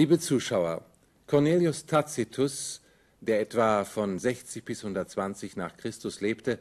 Liebe 0.00 0.18
Zuschauer, 0.18 0.82
Cornelius 1.26 1.84
Tacitus, 1.84 2.80
der 3.20 3.42
etwa 3.42 3.84
von 3.84 4.18
60 4.18 4.64
bis 4.64 4.82
120 4.82 5.56
nach 5.56 5.76
Christus 5.76 6.22
lebte, 6.22 6.58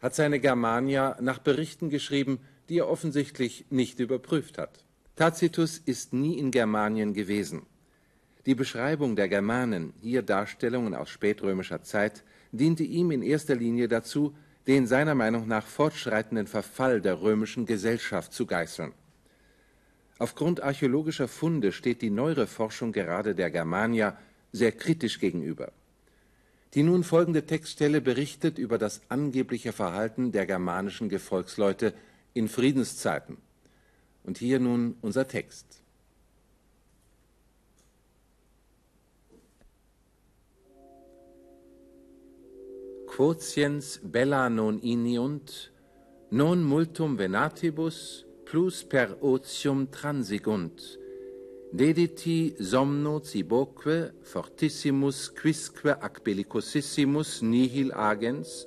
hat 0.00 0.14
seine 0.14 0.40
Germania 0.40 1.18
nach 1.20 1.40
Berichten 1.40 1.90
geschrieben, 1.90 2.40
die 2.70 2.78
er 2.78 2.88
offensichtlich 2.88 3.66
nicht 3.68 4.00
überprüft 4.00 4.56
hat. 4.56 4.82
Tacitus 5.14 5.76
ist 5.76 6.14
nie 6.14 6.38
in 6.38 6.50
Germanien 6.50 7.12
gewesen. 7.12 7.66
Die 8.46 8.54
Beschreibung 8.54 9.14
der 9.14 9.28
Germanen, 9.28 9.92
hier 10.00 10.22
Darstellungen 10.22 10.94
aus 10.94 11.10
spätrömischer 11.10 11.82
Zeit, 11.82 12.24
diente 12.50 12.84
ihm 12.84 13.10
in 13.10 13.20
erster 13.20 13.56
Linie 13.56 13.88
dazu, 13.88 14.34
den 14.66 14.86
seiner 14.86 15.14
Meinung 15.14 15.46
nach 15.46 15.66
fortschreitenden 15.66 16.46
Verfall 16.46 17.02
der 17.02 17.20
römischen 17.20 17.66
Gesellschaft 17.66 18.32
zu 18.32 18.46
geißeln. 18.46 18.94
Aufgrund 20.20 20.62
archäologischer 20.62 21.28
Funde 21.28 21.72
steht 21.72 22.02
die 22.02 22.10
neuere 22.10 22.46
Forschung 22.46 22.92
gerade 22.92 23.34
der 23.34 23.50
Germania 23.50 24.18
sehr 24.52 24.70
kritisch 24.70 25.18
gegenüber. 25.18 25.72
Die 26.74 26.82
nun 26.82 27.04
folgende 27.04 27.46
Textstelle 27.46 28.02
berichtet 28.02 28.58
über 28.58 28.76
das 28.76 29.00
angebliche 29.08 29.72
Verhalten 29.72 30.30
der 30.30 30.44
germanischen 30.44 31.08
Gefolgsleute 31.08 31.94
in 32.34 32.48
Friedenszeiten. 32.48 33.38
Und 34.22 34.36
hier 34.36 34.60
nun 34.60 34.94
unser 35.00 35.26
Text. 35.26 35.82
Quotiens 43.06 44.00
bella 44.02 44.50
non 44.50 44.80
iniunt, 44.80 45.72
non 46.28 46.62
multum 46.62 47.16
venatibus, 47.16 48.26
plus 48.50 48.82
per 48.82 49.16
otium 49.20 49.86
transigunt, 49.86 50.98
dediti 51.70 52.52
somno 52.58 53.20
ciboque 53.20 54.10
fortissimus 54.22 55.30
quisque 55.30 55.94
ac 55.94 56.18
bellicosissimus 56.24 57.42
nihil 57.46 57.92
agens, 57.94 58.66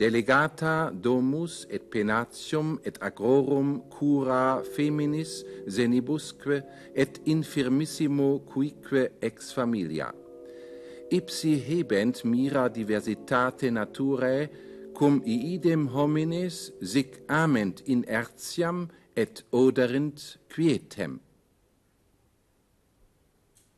delegata 0.00 0.88
domus 0.90 1.66
et 1.68 1.90
penatium 1.92 2.78
et 2.82 2.96
agrorum 3.04 3.82
cura 3.92 4.62
feminis 4.64 5.44
senibusque 5.68 6.62
et 6.96 7.20
infirmissimo 7.26 8.38
cuique 8.48 9.10
ex 9.20 9.52
familia. 9.52 10.14
Ipsi 11.12 11.58
hebent 11.60 12.24
mira 12.24 12.70
diversitate 12.72 13.68
naturae, 13.68 14.48
cum 14.96 15.20
iidem 15.28 15.90
homines 15.92 16.70
sic 16.80 17.20
ament 17.28 17.84
inertiam 17.84 18.88
et 19.14 19.44
oderint 19.50 20.38
quietem. 20.48 21.20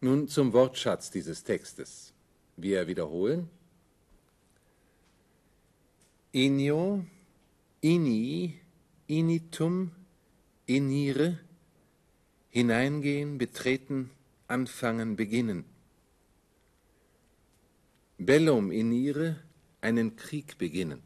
Nun 0.01 0.29
zum 0.29 0.53
Wortschatz 0.53 1.11
dieses 1.11 1.45
Textes. 1.45 2.13
Wir 2.57 2.87
wiederholen. 2.87 3.49
Inio, 6.33 7.05
ini, 7.81 8.59
initum, 9.07 9.93
inire, 10.67 11.39
hineingehen, 12.49 13.39
betreten, 13.39 14.11
anfangen, 14.49 15.17
beginnen. 15.17 15.65
Bellum 18.19 18.71
inire, 18.71 19.37
einen 19.81 20.17
Krieg 20.17 20.59
beginnen. 20.59 21.03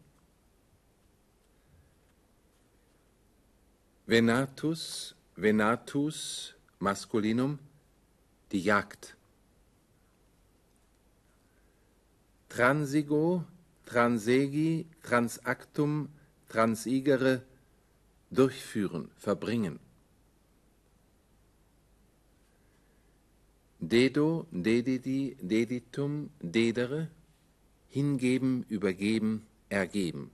Venatus, 4.08 5.16
venatus, 5.34 6.54
maskulinum, 6.78 7.58
die 8.52 8.60
Jagd. 8.60 9.16
Transigo, 12.48 13.44
transegi, 13.84 14.86
transactum, 15.02 16.08
transigere, 16.48 17.42
durchführen, 18.30 19.10
verbringen. 19.16 19.80
Dedo, 23.80 24.46
dedidi, 24.52 25.36
deditum, 25.40 26.30
dedere, 26.40 27.10
hingeben, 27.88 28.64
übergeben, 28.68 29.44
ergeben. 29.68 30.30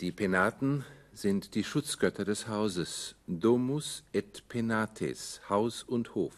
Die 0.00 0.12
Penaten 0.12 0.84
sind 1.14 1.54
die 1.54 1.64
Schutzgötter 1.64 2.26
des 2.26 2.48
Hauses, 2.48 3.14
Domus 3.26 4.04
et 4.12 4.46
Penates, 4.46 5.40
Haus 5.48 5.82
und 5.82 6.14
Hof. 6.14 6.34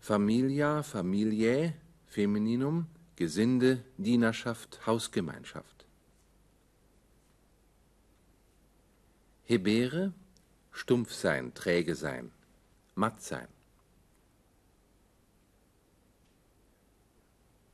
Familia, 0.00 0.82
Familiae, 0.82 1.72
Femininum, 2.06 2.86
Gesinde, 3.16 3.82
Dienerschaft, 3.96 4.86
Hausgemeinschaft. 4.86 5.86
Hebere, 9.44 10.12
stumpf 10.72 11.14
sein, 11.14 11.54
träge 11.54 11.94
sein, 11.94 12.30
matt 12.94 13.22
sein. 13.22 13.48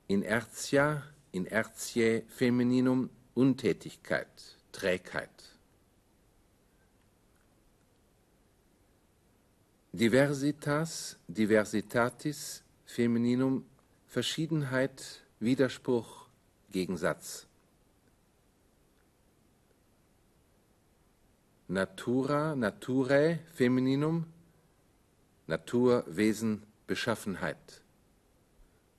Inertia, 0.09 1.03
Inertiae 1.33 2.23
Femininum, 2.29 3.11
Untätigkeit, 3.35 4.29
Trägheit. 4.73 5.31
Diversitas, 9.93 11.19
Diversitatis, 11.29 12.63
Femininum, 12.87 13.65
Verschiedenheit, 14.07 15.21
Widerspruch, 15.39 16.27
Gegensatz. 16.71 17.47
Natura, 21.69 22.55
Naturae, 22.55 23.39
Femininum, 23.55 24.27
Natur, 25.47 26.05
Wesen, 26.07 26.63
Beschaffenheit. 26.87 27.82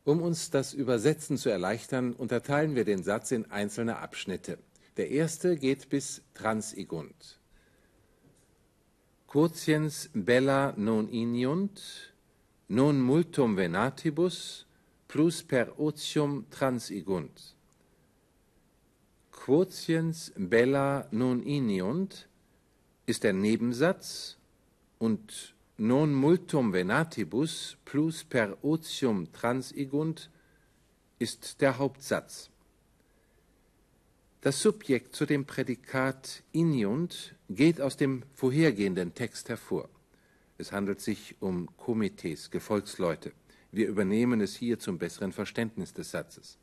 Um 0.05 0.21
uns 0.21 0.49
das 0.49 0.73
Übersetzen 0.73 1.37
zu 1.37 1.49
erleichtern, 1.49 2.13
unterteilen 2.13 2.75
wir 2.75 2.83
den 2.83 3.03
Satz 3.03 3.31
in 3.31 3.49
einzelne 3.49 3.97
Abschnitte. 3.97 4.57
Der 4.97 5.09
erste 5.09 5.55
geht 5.57 5.89
bis 5.89 6.21
transigunt. 6.33 7.39
Quotiens 9.27 10.09
bella 10.13 10.73
non 10.77 11.07
iniunt, 11.09 12.13
non 12.67 13.01
multum 13.01 13.57
venatibus, 13.57 14.67
plus 15.07 15.41
per 15.41 15.79
otium 15.79 16.45
transigunt. 16.51 17.55
Quotiens 19.31 20.31
bella 20.35 21.07
non 21.11 21.41
iniunt 21.41 22.27
ist 23.05 23.23
der 23.23 23.33
Nebensatz 23.33 24.37
und 24.99 25.52
non 25.77 26.13
multum 26.13 26.71
venatibus 26.71 27.77
plus 27.85 28.23
per 28.23 28.57
otium 28.61 29.31
transigunt 29.31 30.29
ist 31.19 31.61
der 31.61 31.77
Hauptsatz. 31.77 32.49
Das 34.41 34.61
Subjekt 34.61 35.15
zu 35.15 35.25
dem 35.25 35.45
Prädikat 35.45 36.43
iniunt 36.51 37.35
geht 37.49 37.79
aus 37.79 37.95
dem 37.95 38.23
vorhergehenden 38.33 39.13
Text 39.13 39.49
hervor. 39.49 39.89
Es 40.57 40.71
handelt 40.71 40.99
sich 41.01 41.35
um 41.39 41.69
Komitees, 41.77 42.51
Gefolgsleute. 42.51 43.31
Wir 43.71 43.87
übernehmen 43.87 44.41
es 44.41 44.55
hier 44.55 44.77
zum 44.79 44.97
besseren 44.97 45.31
Verständnis 45.31 45.93
des 45.93 46.11
Satzes. 46.11 46.57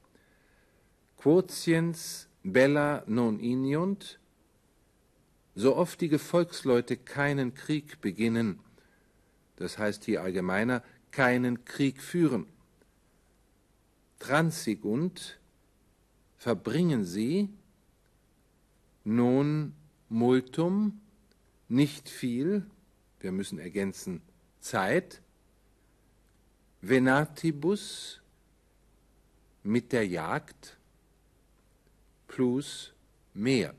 Quotiens 1.16 2.28
bella 2.42 3.02
non 3.06 3.40
iniunt, 3.40 4.20
so 5.54 5.74
oft 5.74 6.00
die 6.00 6.08
Gefolgsleute 6.08 6.96
keinen 6.96 7.54
Krieg 7.54 8.00
beginnen, 8.00 8.60
das 9.60 9.76
heißt 9.76 10.04
hier 10.04 10.22
allgemeiner, 10.22 10.82
keinen 11.10 11.66
Krieg 11.66 12.02
führen. 12.02 12.46
Transigunt 14.18 15.38
verbringen 16.38 17.04
sie 17.04 17.50
non 19.04 19.74
multum, 20.08 21.00
nicht 21.68 22.08
viel, 22.08 22.66
wir 23.20 23.32
müssen 23.32 23.58
ergänzen, 23.58 24.22
Zeit, 24.60 25.20
venatibus 26.80 28.22
mit 29.62 29.92
der 29.92 30.06
Jagd 30.06 30.78
plus 32.28 32.94
mehr. 33.34 33.74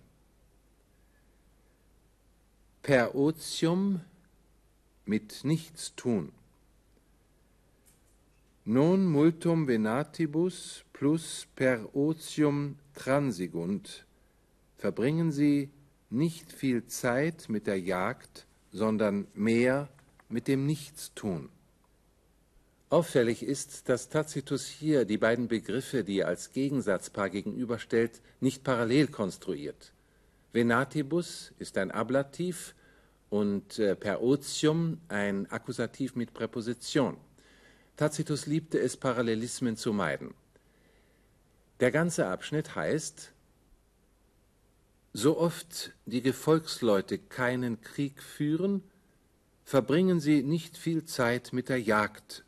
Per 2.84 3.16
otium 3.16 4.02
mit 5.06 5.44
nichts 5.44 5.96
tun. 5.96 6.32
Non 8.64 9.06
multum 9.06 9.68
venatibus 9.68 10.84
plus 10.94 11.48
per 11.56 11.96
otium 11.96 12.78
transigunt 12.94 14.06
verbringen 14.78 15.32
Sie 15.32 15.70
nicht 16.10 16.52
viel 16.52 16.86
Zeit 16.88 17.50
mit 17.50 17.68
der 17.68 17.80
Jagd, 17.80 18.46
sondern 18.72 19.28
mehr 19.34 19.90
mit 20.28 20.48
dem 20.48 20.66
Nichtstun. 20.66 21.50
Auffällig 22.90 23.44
ist, 23.44 23.88
dass 23.88 24.10
Tacitus 24.10 24.68
hier 24.68 25.06
die 25.06 25.18
beiden 25.18 25.48
Begriffe, 25.48 26.04
die 26.04 26.20
er 26.20 26.28
als 26.28 26.52
Gegensatzpaar 26.52 27.30
gegenüberstellt, 27.30 28.22
nicht 28.42 28.64
parallel 28.64 29.08
konstruiert. 29.08 29.94
Venatibus 30.52 31.54
ist 31.60 31.78
ein 31.78 31.92
Ablativ 31.92 32.76
und 33.32 33.80
äh, 33.80 33.96
per 33.96 34.22
otium 34.22 35.00
ein 35.08 35.50
Akkusativ 35.50 36.16
mit 36.16 36.34
Präposition. 36.34 37.16
Tacitus 37.96 38.46
liebte 38.46 38.78
es, 38.78 38.98
Parallelismen 38.98 39.78
zu 39.78 39.94
meiden. 39.94 40.34
Der 41.80 41.92
ganze 41.92 42.28
Abschnitt 42.28 42.76
heißt, 42.76 43.32
so 45.14 45.38
oft 45.38 45.94
die 46.06 46.22
Gefolgsleute 46.22 47.18
keinen 47.18 47.80
Krieg 47.80 48.22
führen, 48.22 48.84
verbringen 49.64 50.20
sie 50.20 50.44
nicht 50.44 50.78
viel 50.78 51.06
Zeit 51.06 51.54
mit 51.54 51.70
der 51.70 51.82
Jagd, 51.82 52.44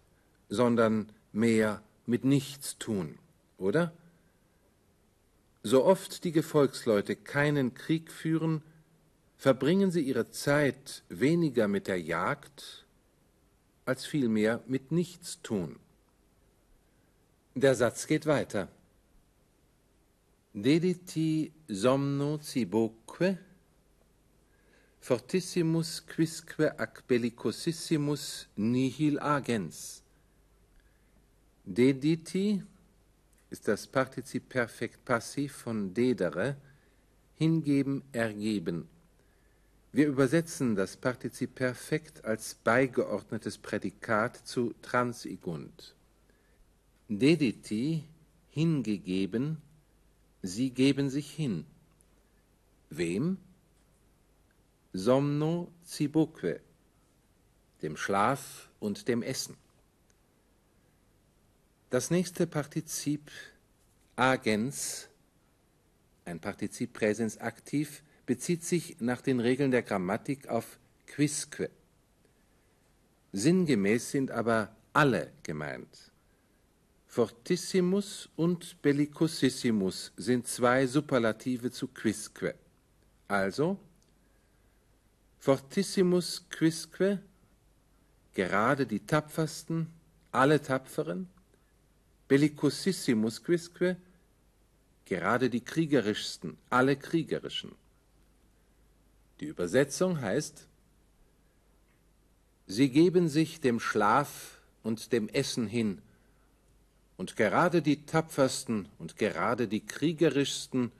sondern 0.49 1.13
mehr 1.31 1.81
mit 2.05 2.25
Nichtstun, 2.25 3.17
oder? 3.57 3.93
So 5.63 5.85
oft 5.85 6.25
die 6.25 6.33
Gefolgsleute 6.33 7.15
keinen 7.15 7.73
Krieg 7.73 8.11
führen, 8.11 8.63
verbringen 9.37 9.91
sie 9.91 10.01
ihre 10.01 10.29
Zeit 10.31 11.03
weniger 11.09 11.67
mit 11.67 11.87
der 11.87 12.01
Jagd 12.01 12.85
als 13.85 14.05
vielmehr 14.05 14.63
mit 14.67 14.91
Nichtstun. 14.91 15.79
Der 17.55 17.75
Satz 17.75 18.07
geht 18.07 18.25
weiter. 18.25 18.69
Dediti 20.53 21.51
somno 21.67 22.37
ciboque 22.37 23.37
fortissimus 24.99 26.05
quisque 26.05 26.79
ac 26.79 27.03
bellicosissimus 27.07 28.47
nihil 28.55 29.19
agens. 29.19 30.01
Dediti 31.65 32.63
ist 33.49 33.67
das 33.67 33.85
Partizip 33.87 34.47
Perfekt 34.47 35.03
Passiv 35.03 35.53
von 35.53 35.93
dedere, 35.93 36.55
hingeben, 37.35 38.03
ergeben. 38.11 38.87
Wir 39.95 40.07
übersetzen 40.07 40.75
das 40.75 40.97
Partizip 40.97 41.53
Perfekt 41.53 42.25
als 42.25 42.55
beigeordnetes 42.55 43.59
Prädikat 43.59 44.35
zu 44.37 44.73
transigunt. 44.81 45.93
Dediti, 47.07 48.03
hingegeben, 48.49 49.61
sie 50.41 50.71
geben 50.71 51.11
sich 51.11 51.29
hin. 51.29 51.67
Wem? 52.89 53.37
Somno 54.93 55.71
ciboque, 55.85 56.59
dem 57.83 57.95
Schlaf 57.95 58.71
und 58.79 59.07
dem 59.07 59.21
Essen. 59.21 59.55
Das 61.91 62.09
nächste 62.09 62.47
Partizip 62.47 63.29
agens, 64.15 65.07
ein 66.25 66.39
Partizip 66.39 66.93
Präsens 66.93 67.37
aktiv, 67.37 68.01
bezieht 68.25 68.63
sich 68.63 68.97
nach 68.99 69.21
den 69.21 69.39
Regeln 69.39 69.71
der 69.71 69.83
Grammatik 69.83 70.47
auf 70.47 70.79
quisque. 71.07 71.69
Sinngemäß 73.31 74.11
sind 74.11 74.31
aber 74.31 74.75
alle 74.93 75.31
gemeint. 75.43 76.11
Fortissimus 77.07 78.29
und 78.35 78.81
bellicosissimus 78.81 80.13
sind 80.17 80.47
zwei 80.47 80.87
Superlative 80.87 81.71
zu 81.71 81.87
quisque. 81.87 82.55
Also 83.27 83.79
fortissimus 85.39 86.45
quisque, 86.49 87.19
gerade 88.33 88.87
die 88.87 89.05
tapfersten, 89.05 89.87
alle 90.31 90.61
tapferen, 90.61 91.29
bellicosissimus 92.27 93.43
quisque, 93.43 93.97
gerade 95.05 95.49
die 95.49 95.61
kriegerischsten, 95.61 96.57
alle 96.69 96.95
kriegerischen. 96.95 97.75
Die 99.43 99.49
Übersetzung 99.49 100.21
heißt, 100.21 100.69
sie 102.65 102.89
geben 102.89 103.27
sich 103.27 103.59
dem 103.59 103.81
Schlaf 103.81 104.61
und 104.83 105.11
dem 105.11 105.27
Essen 105.27 105.67
hin, 105.67 106.01
und 107.17 107.35
gerade 107.35 107.81
die 107.81 108.05
tapfersten 108.05 108.87
und 108.99 109.17
gerade 109.17 109.67
die 109.67 109.85
kriegerischsten 109.85 110.93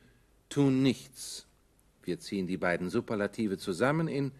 tun 0.49 0.83
nichts. 0.83 1.47
Wir 2.03 2.19
ziehen 2.19 2.45
die 2.45 2.57
beiden 2.57 2.89
Superlative 2.89 3.57
zusammen 3.57 4.09
in 4.09 4.33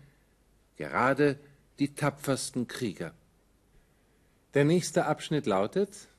gerade 0.76 1.40
die 1.80 1.96
tapfersten 1.96 2.68
Krieger. 2.68 3.14
Der 4.54 4.66
nächste 4.66 5.06
Abschnitt 5.06 5.46
lautet 5.46 6.10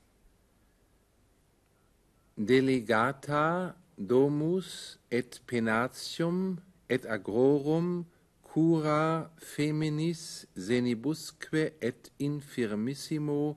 Delegata 2.36 3.74
domus 3.98 4.98
et 5.10 5.46
penatium 5.46 6.62
et 6.94 7.06
agrorum 7.06 8.06
cura 8.42 9.30
feminis 9.36 10.46
senibusque 10.54 11.72
et 11.80 12.10
infirmissimo 12.18 13.56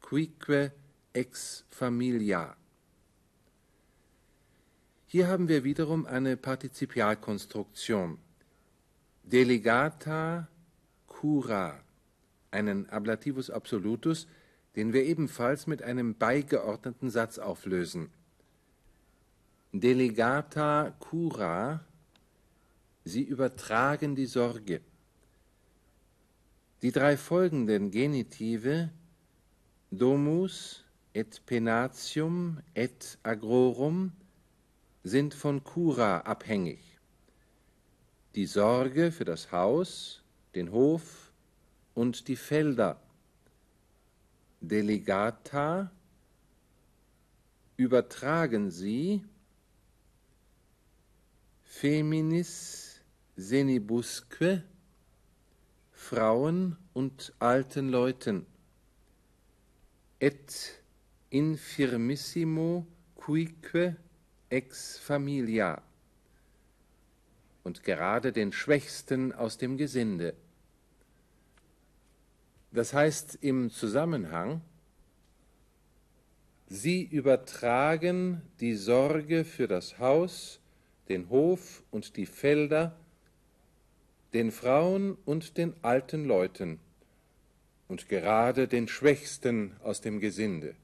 quique 0.00 0.72
ex 1.12 1.64
familia. 1.70 2.56
Hier 5.06 5.28
haben 5.28 5.48
wir 5.48 5.64
wiederum 5.64 6.06
eine 6.06 6.38
Partizipialkonstruktion. 6.38 8.16
Delegata 9.24 10.48
cura, 11.06 11.78
einen 12.50 12.88
Ablativus 12.88 13.50
absolutus, 13.50 14.26
den 14.76 14.94
wir 14.94 15.04
ebenfalls 15.04 15.66
mit 15.66 15.82
einem 15.82 16.14
beigeordneten 16.14 17.10
Satz 17.10 17.38
auflösen. 17.38 18.08
Delegata 19.72 20.94
cura, 20.98 21.84
sie 23.04 23.22
übertragen 23.22 24.14
die 24.14 24.26
Sorge. 24.26 24.80
Die 26.82 26.92
drei 26.92 27.16
folgenden 27.16 27.90
Genitive 27.90 28.90
domus 29.90 30.84
et 31.14 31.44
penatium 31.46 32.60
et 32.74 33.18
agrorum 33.22 34.12
sind 35.04 35.34
von 35.34 35.62
cura 35.62 36.20
abhängig. 36.20 36.80
Die 38.34 38.46
Sorge 38.46 39.12
für 39.12 39.24
das 39.24 39.52
Haus, 39.52 40.22
den 40.54 40.72
Hof 40.72 41.32
und 41.94 42.28
die 42.28 42.36
Felder 42.36 43.00
Delegata 44.60 45.90
übertragen 47.76 48.70
sie 48.70 49.24
Feminis 51.64 52.81
senibusque 53.42 54.62
Frauen 55.90 56.76
und 56.92 57.32
alten 57.38 57.88
Leuten 57.88 58.46
et 60.20 60.80
infirmissimo 61.30 62.86
quique 63.16 63.96
ex 64.48 64.98
familia 64.98 65.82
und 67.64 67.82
gerade 67.82 68.32
den 68.32 68.52
Schwächsten 68.52 69.32
aus 69.32 69.58
dem 69.58 69.76
Gesinde. 69.76 70.34
Das 72.70 72.94
heißt 72.94 73.38
im 73.40 73.70
Zusammenhang, 73.70 74.60
sie 76.68 77.02
übertragen 77.02 78.42
die 78.60 78.74
Sorge 78.74 79.44
für 79.44 79.68
das 79.68 79.98
Haus, 79.98 80.60
den 81.08 81.28
Hof 81.28 81.82
und 81.90 82.16
die 82.16 82.26
Felder 82.26 82.96
den 84.34 84.50
Frauen 84.50 85.16
und 85.24 85.56
den 85.58 85.74
alten 85.82 86.24
Leuten 86.24 86.80
und 87.88 88.08
gerade 88.08 88.68
den 88.68 88.88
Schwächsten 88.88 89.76
aus 89.82 90.00
dem 90.00 90.20
Gesinde. 90.20 90.74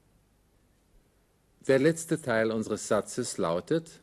Der 1.67 1.79
letzte 1.79 2.21
Teil 2.21 2.51
unseres 2.51 2.87
Satzes 2.87 3.37
lautet 3.37 4.01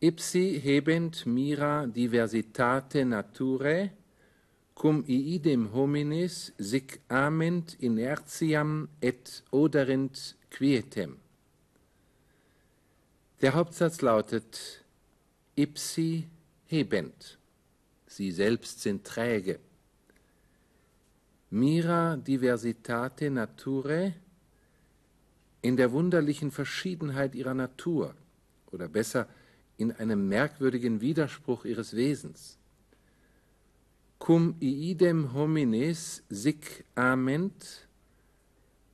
Ipsi 0.00 0.60
hebent 0.60 1.26
mira 1.26 1.86
diversitate 1.86 3.04
naturae 3.04 3.92
cum 4.74 5.04
iidem 5.06 5.72
homines 5.72 6.52
sic 6.58 7.00
ament 7.08 7.76
inertiam 7.78 8.88
et 9.00 9.44
oderint 9.52 10.34
quietem. 10.50 11.18
Der 13.40 13.54
Hauptsatz 13.54 14.00
lautet 14.02 14.82
ipsi 15.54 16.26
hebent. 16.72 17.38
Sie 18.06 18.32
selbst 18.32 18.80
sind 18.80 19.04
träge. 19.04 19.58
Mira 21.50 22.16
diversitate 22.16 23.30
naturae 23.30 24.14
in 25.60 25.76
der 25.76 25.92
wunderlichen 25.92 26.50
Verschiedenheit 26.50 27.34
ihrer 27.34 27.52
Natur 27.52 28.14
oder 28.70 28.88
besser 28.88 29.28
in 29.76 29.92
einem 29.92 30.28
merkwürdigen 30.28 31.02
Widerspruch 31.02 31.66
ihres 31.66 31.94
Wesens. 31.94 32.58
Cum 34.18 34.54
iidem 34.60 35.34
homines 35.34 36.22
sic 36.30 36.84
ament, 36.94 37.86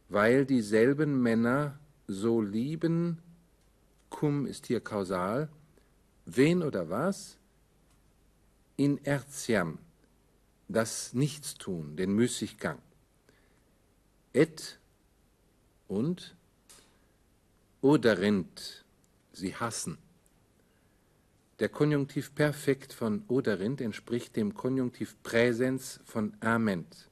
weil 0.08 0.46
dieselben 0.46 1.22
Männer 1.22 1.78
so 2.08 2.40
lieben, 2.40 3.18
cum 4.10 4.46
ist 4.46 4.66
hier 4.66 4.80
kausal, 4.80 5.48
wen 6.26 6.62
oder 6.62 6.88
was? 6.90 7.37
Inertiam, 8.78 9.78
das 10.68 11.12
Nichtstun, 11.12 11.96
den 11.96 12.12
Müßiggang. 12.12 12.78
Et 14.32 14.78
und 15.88 16.36
oderint, 17.80 18.84
sie 19.32 19.56
hassen. 19.56 19.98
Der 21.58 21.68
Konjunktiv 21.68 22.36
Perfekt 22.36 22.92
von 22.92 23.24
oderint 23.26 23.80
entspricht 23.80 24.36
dem 24.36 24.54
Konjunktiv 24.54 25.16
Präsens 25.24 25.98
von 26.04 26.36
ament. 26.38 27.08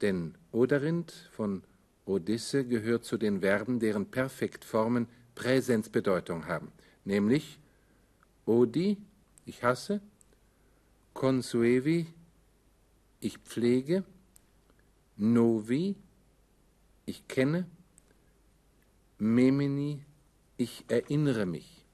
Denn 0.00 0.34
oderint 0.52 1.12
von 1.32 1.62
Odysse 2.06 2.64
gehört 2.64 3.04
zu 3.04 3.18
den 3.18 3.40
Verben, 3.40 3.78
deren 3.78 4.06
Perfektformen 4.06 5.06
Präsensbedeutung 5.34 6.46
haben, 6.46 6.72
nämlich 7.04 7.58
odi, 8.46 8.96
ich 9.44 9.62
hasse, 9.62 10.00
consuevi, 11.14 12.06
ich 13.20 13.38
pflege, 13.38 14.04
novi, 15.16 15.96
ich 17.06 17.26
kenne, 17.28 17.66
memini, 19.18 20.04
ich 20.56 20.84
erinnere 20.88 21.46
mich. 21.46 21.84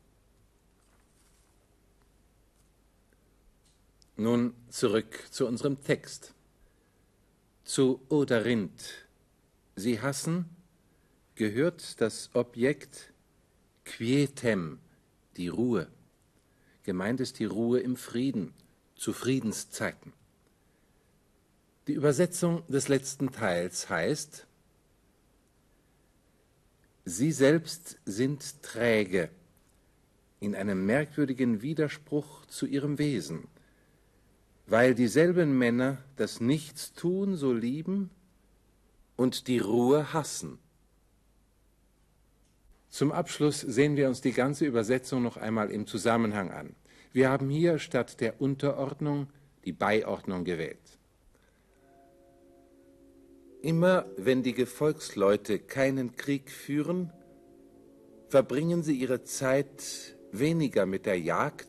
Nun 4.17 4.55
zurück 4.69 5.29
zu 5.31 5.47
unserem 5.47 5.83
Text. 5.83 6.35
Zu 7.65 8.00
Oderint, 8.09 9.07
sie 9.77 10.00
hassen, 10.00 10.45
gehört 11.37 12.00
das 12.00 12.31
Objekt 12.35 13.12
quietem, 13.85 14.79
die 15.37 15.49
Ruhe. 15.49 15.89
Gemeint 16.83 17.21
ist 17.21 17.39
die 17.39 17.45
Ruhe 17.45 17.81
im 17.81 17.97
Frieden, 17.97 18.53
zu 19.00 19.14
Friedenszeiten. 19.14 20.12
Die 21.87 21.95
Übersetzung 21.95 22.62
des 22.69 22.88
letzten 22.88 23.33
Teils 23.33 23.88
heißt, 23.88 24.47
Sie 27.07 27.33
selbst 27.33 27.99
sind 28.04 28.62
träge, 28.62 29.30
in 30.38 30.54
einem 30.54 30.85
merkwürdigen 30.85 31.62
Widerspruch 31.62 32.45
zu 32.45 32.66
ihrem 32.66 32.99
Wesen, 32.99 33.49
weil 34.66 34.95
dieselben 34.95 35.57
Männer 35.57 35.97
das 36.16 36.42
Nichtstun 36.42 37.37
so 37.37 37.54
lieben 37.54 38.11
und 39.16 39.49
die 39.49 39.61
Ruhe 39.61 40.12
hassen. 40.12 40.59
Zum 42.90 43.12
Abschluss 43.12 43.61
sehen 43.62 43.97
wir 43.97 44.09
uns 44.09 44.21
die 44.21 44.33
ganze 44.33 44.66
Übersetzung 44.66 45.23
noch 45.23 45.38
einmal 45.38 45.71
im 45.71 45.87
Zusammenhang 45.87 46.50
an. 46.50 46.76
Wir 47.12 47.29
haben 47.29 47.49
hier 47.49 47.79
statt 47.79 48.21
der 48.21 48.40
Unterordnung 48.40 49.29
die 49.64 49.73
Beiordnung 49.73 50.45
gewählt. 50.45 50.99
Immer 53.62 54.07
wenn 54.17 54.43
die 54.43 54.55
Gefolgsleute 54.55 55.59
keinen 55.59 56.17
Krieg 56.17 56.50
führen, 56.50 57.12
verbringen 58.29 58.83
sie 58.83 58.95
ihre 58.95 59.25
Zeit 59.25 60.17
weniger 60.33 60.87
mit 60.87 61.05
der 61.05 61.19
Jagd 61.19 61.69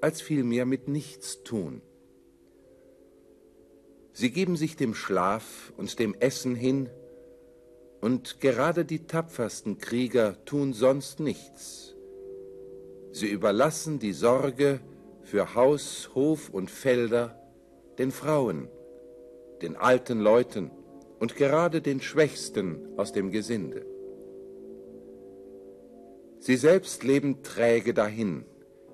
als 0.00 0.20
vielmehr 0.20 0.66
mit 0.66 0.88
Nichtstun. 0.88 1.80
Sie 4.12 4.30
geben 4.30 4.56
sich 4.56 4.76
dem 4.76 4.94
Schlaf 4.94 5.72
und 5.76 5.98
dem 5.98 6.14
Essen 6.14 6.54
hin, 6.54 6.90
und 8.00 8.40
gerade 8.40 8.84
die 8.84 9.06
tapfersten 9.06 9.78
Krieger 9.78 10.44
tun 10.44 10.74
sonst 10.74 11.20
nichts. 11.20 11.93
Sie 13.14 13.28
überlassen 13.28 14.00
die 14.00 14.12
Sorge 14.12 14.80
für 15.22 15.54
Haus, 15.54 16.10
Hof 16.16 16.50
und 16.50 16.68
Felder 16.68 17.38
den 17.96 18.10
Frauen, 18.10 18.66
den 19.62 19.76
alten 19.76 20.18
Leuten, 20.18 20.72
und 21.20 21.36
gerade 21.36 21.80
den 21.80 22.00
Schwächsten 22.00 22.88
aus 22.96 23.12
dem 23.12 23.30
Gesinde. 23.30 23.86
Sie 26.40 26.56
selbst 26.56 27.04
leben 27.04 27.44
träge 27.44 27.94
dahin, 27.94 28.44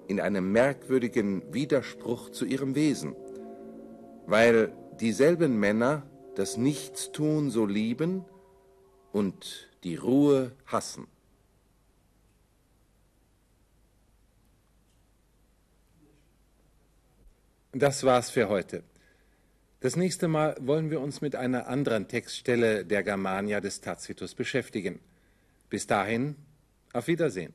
in 0.06 0.20
einem 0.20 0.52
merkwürdigen 0.52 1.42
Widerspruch 1.54 2.28
zu 2.28 2.44
ihrem 2.44 2.74
Wesen, 2.74 3.16
weil 4.26 4.70
dieselben 5.00 5.58
Männer 5.58 6.02
das 6.34 6.58
Nichtstun 6.58 7.48
so 7.48 7.64
lieben 7.64 8.26
und 9.12 9.70
die 9.82 9.96
Ruhe 9.96 10.52
hassen. 10.66 11.06
Das 17.72 18.02
war's 18.02 18.30
für 18.30 18.48
heute. 18.48 18.82
Das 19.78 19.94
nächste 19.94 20.26
Mal 20.26 20.56
wollen 20.60 20.90
wir 20.90 21.00
uns 21.00 21.20
mit 21.20 21.36
einer 21.36 21.68
anderen 21.68 22.08
Textstelle 22.08 22.84
der 22.84 23.04
Germania 23.04 23.60
des 23.60 23.80
Tacitus 23.80 24.34
beschäftigen. 24.34 24.98
Bis 25.68 25.86
dahin, 25.86 26.34
auf 26.92 27.06
Wiedersehen. 27.06 27.54